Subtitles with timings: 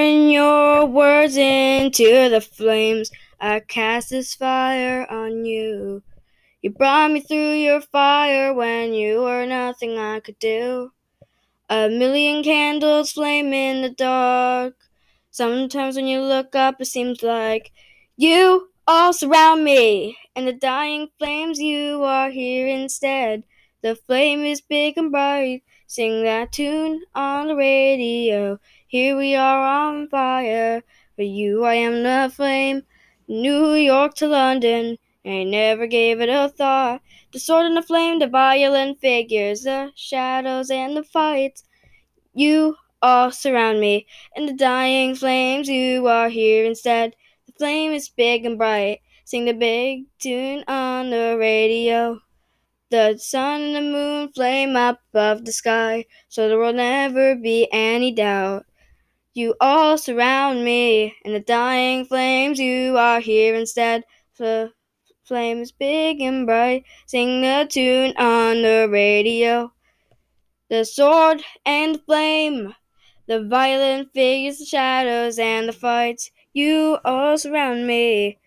[0.00, 3.10] Turn your words into the flames.
[3.38, 6.02] I cast this fire on you.
[6.62, 10.92] You brought me through your fire when you were nothing I could do.
[11.68, 14.72] A million candles flame in the dark.
[15.30, 17.70] Sometimes when you look up, it seems like
[18.16, 20.16] you all surround me.
[20.34, 23.44] In the dying flames, you are here instead.
[23.82, 25.62] The flame is big and bright.
[25.86, 28.58] Sing that tune on the radio.
[28.86, 30.82] Here we are on fire.
[31.16, 32.82] For you, I am the flame.
[33.26, 34.98] New York to London.
[35.24, 37.00] I never gave it a thought.
[37.32, 41.64] The sword and the flame, the violent figures, the shadows and the fights.
[42.34, 44.06] You all surround me.
[44.36, 47.16] In the dying flames, you are here instead.
[47.46, 49.00] The flame is big and bright.
[49.24, 52.20] Sing the big tune on the radio.
[52.90, 57.68] The sun and the moon flame up above the sky, so there will never be
[57.70, 58.66] any doubt.
[59.32, 62.58] You all surround me in the dying flames.
[62.58, 64.02] You are here instead.
[64.38, 64.72] The
[65.22, 66.84] flame is big and bright.
[67.06, 69.72] Sing the tune on the radio.
[70.68, 72.74] The sword and flame,
[73.28, 76.32] the violent figures, the shadows, and the fights.
[76.52, 78.40] You all surround me.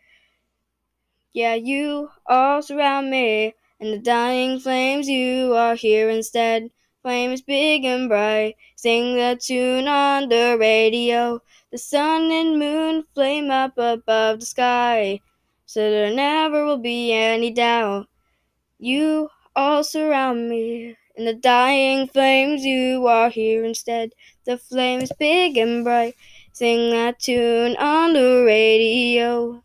[1.31, 3.55] Yeah, you all surround me.
[3.79, 6.69] In the dying flames, you are here instead.
[7.01, 8.55] Flames big and bright.
[8.75, 11.41] Sing the tune on the radio.
[11.71, 15.19] The sun and moon flame up above the sky.
[15.65, 18.07] So there never will be any doubt.
[18.77, 20.95] You all surround me.
[21.15, 24.13] In the dying flames, you are here instead.
[24.45, 26.15] The flames big and bright.
[26.51, 29.62] Sing that tune on the radio.